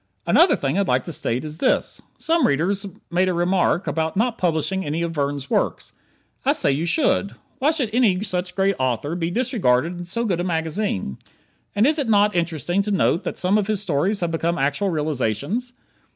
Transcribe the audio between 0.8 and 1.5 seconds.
like to state